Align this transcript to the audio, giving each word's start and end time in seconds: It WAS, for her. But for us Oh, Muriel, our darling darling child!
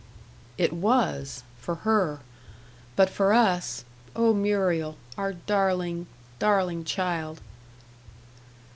It 0.57 0.73
WAS, 0.73 1.43
for 1.59 1.75
her. 1.85 2.21
But 2.95 3.07
for 3.07 3.33
us 3.33 3.85
Oh, 4.15 4.33
Muriel, 4.33 4.97
our 5.15 5.33
darling 5.33 6.07
darling 6.39 6.85
child! 6.85 7.39